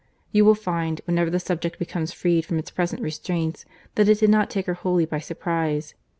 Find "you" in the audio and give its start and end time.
0.31-0.45